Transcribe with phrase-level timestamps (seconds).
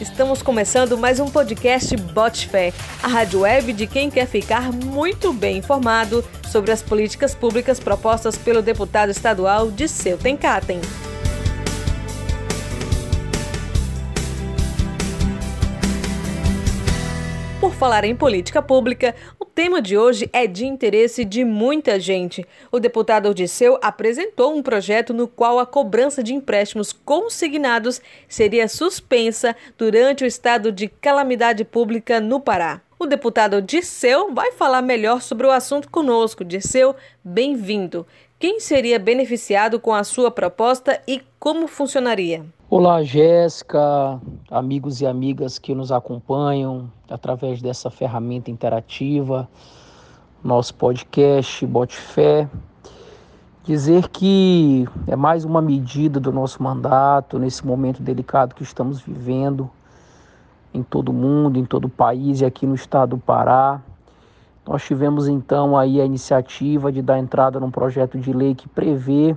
[0.00, 5.34] Estamos começando mais um podcast Bote Fé, a rádio web de quem quer ficar muito
[5.34, 10.80] bem informado sobre as políticas públicas propostas pelo deputado estadual de Seu Tencatem.
[17.60, 19.14] Por falar em política pública,
[19.56, 22.46] tema de hoje é de interesse de muita gente.
[22.70, 27.98] O deputado Odisseu apresentou um projeto no qual a cobrança de empréstimos consignados
[28.28, 32.82] seria suspensa durante o estado de calamidade pública no Pará.
[32.98, 36.44] O deputado Disseu vai falar melhor sobre o assunto conosco.
[36.44, 38.06] Disseu, bem-vindo.
[38.38, 42.44] Quem seria beneficiado com a sua proposta e como funcionaria?
[42.68, 44.20] Olá, Jéssica,
[44.50, 49.48] amigos e amigas que nos acompanham através dessa ferramenta interativa,
[50.42, 52.48] nosso podcast Bote Fé.
[53.62, 59.70] Dizer que é mais uma medida do nosso mandato nesse momento delicado que estamos vivendo
[60.74, 63.80] em todo o mundo, em todo o país e aqui no estado do Pará.
[64.66, 69.36] Nós tivemos então aí a iniciativa de dar entrada num projeto de lei que prevê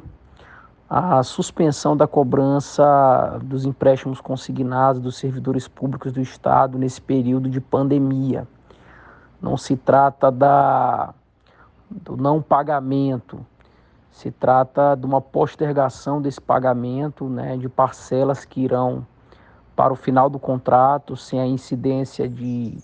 [0.89, 7.61] a suspensão da cobrança dos empréstimos consignados dos servidores públicos do Estado nesse período de
[7.61, 8.47] pandemia.
[9.39, 11.13] Não se trata da,
[11.91, 13.45] do não pagamento,
[14.09, 19.05] se trata de uma postergação desse pagamento né, de parcelas que irão
[19.75, 22.79] para o final do contrato, sem a incidência de,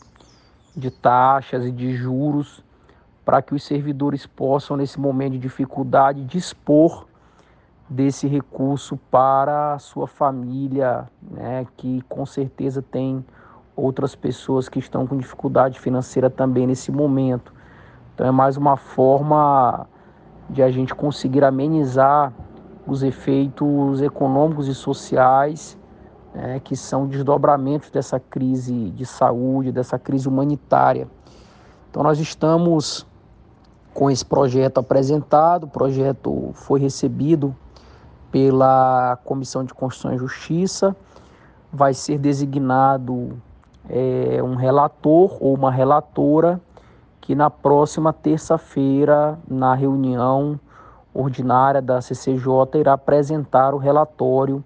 [0.78, 2.64] de taxas e de juros,
[3.26, 7.08] para que os servidores possam, nesse momento de dificuldade, dispor
[7.90, 13.24] desse recurso para a sua família, né, que com certeza tem
[13.76, 17.54] outras pessoas que estão com dificuldade financeira também nesse momento.
[18.14, 19.88] Então é mais uma forma
[20.50, 22.34] de a gente conseguir amenizar
[22.88, 25.78] os efeitos econômicos e sociais
[26.34, 31.08] né, que são desdobramentos dessa crise de saúde, dessa crise humanitária.
[31.90, 33.06] Então nós estamos
[33.94, 37.56] com esse projeto apresentado, o projeto foi recebido
[38.36, 40.94] pela Comissão de Constituição e Justiça.
[41.72, 43.42] Vai ser designado
[43.90, 46.60] é, um relator ou uma relatora
[47.22, 50.60] que na próxima terça-feira, na reunião
[51.14, 54.62] ordinária da CCJ, irá apresentar o relatório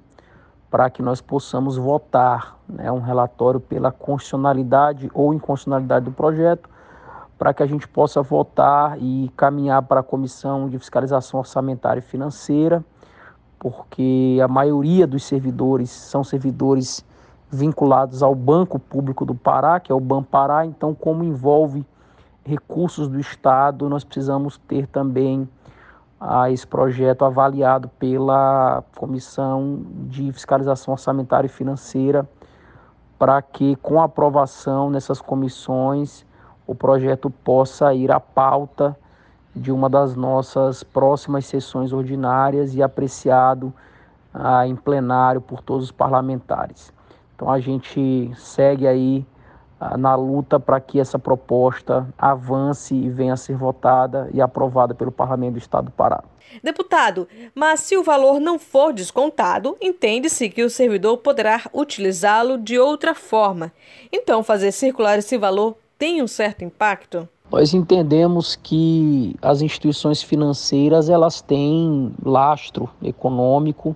[0.72, 6.68] para que nós possamos votar né, um relatório pela constitucionalidade ou inconstitucionalidade do projeto,
[7.38, 12.02] para que a gente possa votar e caminhar para a Comissão de Fiscalização Orçamentária e
[12.02, 12.84] Financeira
[13.60, 17.06] porque a maioria dos servidores são servidores
[17.52, 21.86] vinculados ao Banco Público do Pará, que é o Banpará, então como envolve
[22.46, 25.48] recursos do Estado, nós precisamos ter também
[26.20, 32.28] ah, esse projeto avaliado pela Comissão de Fiscalização Orçamentária e Financeira,
[33.18, 36.26] para que com aprovação nessas comissões
[36.66, 38.98] o projeto possa ir à pauta
[39.56, 43.74] de uma das nossas próximas sessões ordinárias e apreciado
[44.34, 46.94] ah, em plenário por todos os parlamentares.
[47.36, 49.26] Então a gente segue aí
[49.80, 54.94] ah, na luta para que essa proposta avance e venha a ser votada e aprovada
[54.94, 56.24] pelo Parlamento do Estado do Pará.
[56.64, 62.80] Deputado, mas se o valor não for descontado, entende-se que o servidor poderá utilizá-lo de
[62.80, 63.72] outra forma.
[64.12, 67.30] Então, fazer circular esse valor tem um certo impacto?
[67.52, 73.96] Nós entendemos que as instituições financeiras elas têm lastro econômico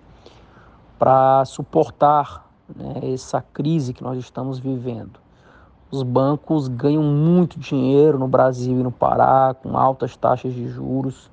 [0.98, 5.20] para suportar né, essa crise que nós estamos vivendo.
[5.92, 11.30] Os bancos ganham muito dinheiro no Brasil e no Pará, com altas taxas de juros.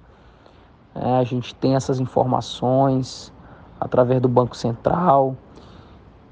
[0.95, 3.33] É, a gente tem essas informações
[3.81, 5.35] através do Banco Central.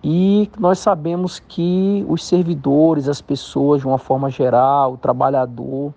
[0.02, 5.92] E nós sabemos que os servidores, as pessoas de uma forma geral, o trabalhador,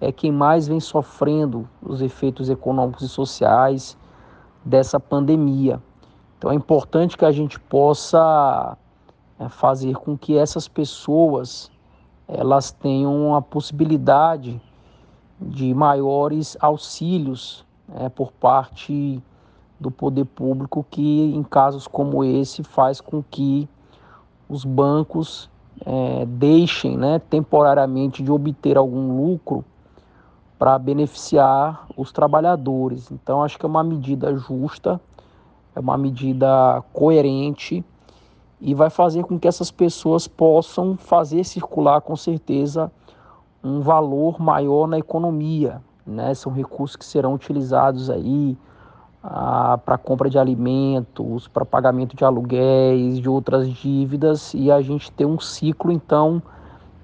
[0.00, 3.96] é quem mais vem sofrendo os efeitos econômicos e sociais
[4.64, 5.80] dessa pandemia.
[6.38, 8.76] Então é importante que a gente possa
[9.38, 11.70] é, fazer com que essas pessoas
[12.28, 14.60] elas tenham a possibilidade
[15.40, 17.64] de maiores auxílios
[17.94, 19.22] é, por parte
[19.78, 23.68] do poder público que, em casos como esse, faz com que
[24.48, 25.50] os bancos
[25.84, 29.64] é, deixem né, temporariamente de obter algum lucro
[30.58, 33.10] para beneficiar os trabalhadores.
[33.10, 35.00] Então, acho que é uma medida justa,
[35.74, 37.84] é uma medida coerente
[38.60, 42.90] e vai fazer com que essas pessoas possam fazer circular, com certeza,
[43.62, 45.82] um valor maior na economia.
[46.06, 46.32] Né?
[46.34, 48.56] São recursos que serão utilizados aí
[49.22, 55.10] ah, para compra de alimentos, para pagamento de aluguéis, de outras dívidas e a gente
[55.12, 56.42] ter um ciclo então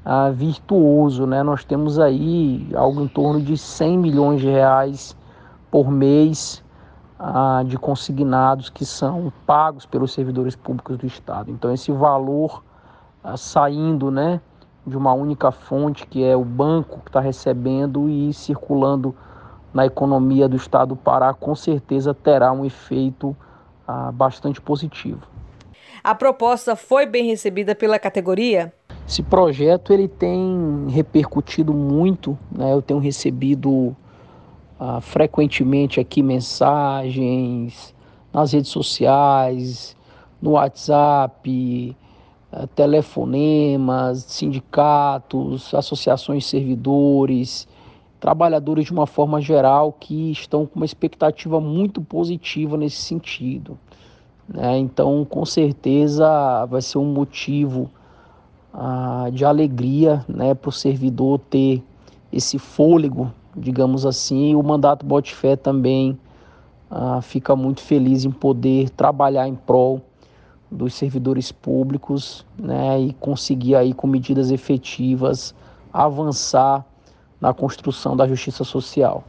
[0.05, 1.43] ah, virtuoso, né?
[1.43, 5.17] Nós temos aí algo em torno de 100 milhões de reais
[5.71, 6.63] por mês
[7.19, 11.51] ah, de consignados que são pagos pelos servidores públicos do Estado.
[11.51, 12.63] Então esse valor
[13.37, 14.41] saindo, né,
[14.87, 19.15] de uma única fonte que é o banco que está recebendo e circulando
[19.73, 23.37] na economia do estado do Pará, com certeza terá um efeito
[23.87, 25.27] ah, bastante positivo.
[26.05, 28.73] A proposta foi bem recebida pela categoria?
[29.07, 32.73] Esse projeto ele tem repercutido muito, né?
[32.73, 33.95] eu tenho recebido
[34.79, 37.95] ah, frequentemente aqui mensagens
[38.33, 39.97] nas redes sociais,
[40.41, 41.97] no WhatsApp,
[42.51, 47.69] ah, telefonemas, sindicatos, associações de servidores,
[48.23, 53.77] trabalhadores de uma forma geral que estão com uma expectativa muito positiva nesse sentido.
[54.49, 54.79] Né?
[54.79, 57.91] Então, com certeza, vai ser um motivo
[58.73, 61.83] ah, de alegria né, para o servidor ter
[62.33, 66.17] esse fôlego, digamos assim, e o mandato Botifé também
[66.89, 70.01] ah, fica muito feliz em poder trabalhar em prol
[70.71, 75.53] dos servidores públicos né, e conseguir aí com medidas efetivas
[75.93, 76.87] avançar
[77.43, 79.25] na construção da justiça social.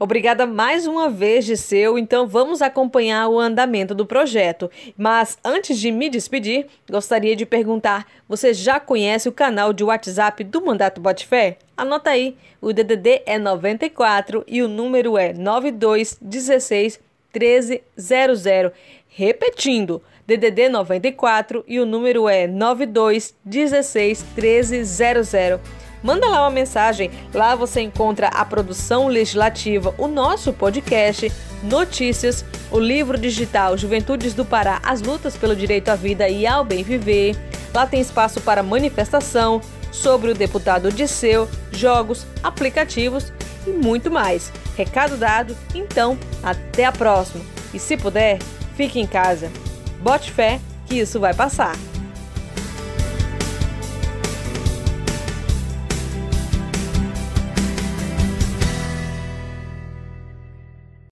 [0.00, 1.98] Obrigada mais uma vez, Giseu.
[1.98, 4.70] Então vamos acompanhar o andamento do projeto.
[4.96, 10.44] Mas antes de me despedir, gostaria de perguntar: você já conhece o canal de WhatsApp
[10.44, 11.58] do Mandato Botifé?
[11.76, 17.00] Anota aí, o DDD é 94 e o número é 9216
[17.34, 18.72] 1300.
[19.08, 27.10] Repetindo, DDD 94 e o número é 9216 1300 manda lá uma mensagem.
[27.32, 34.44] Lá você encontra a produção legislativa, o nosso podcast, notícias, o livro digital Juventudes do
[34.44, 37.36] Pará, as lutas pelo direito à vida e ao bem viver.
[37.74, 39.60] Lá tem espaço para manifestação
[39.90, 43.32] sobre o deputado Disseu, jogos, aplicativos
[43.66, 44.52] e muito mais.
[44.76, 47.44] Recado dado, então até a próxima.
[47.74, 48.38] E se puder,
[48.76, 49.50] fique em casa.
[50.00, 51.76] Bote fé que isso vai passar.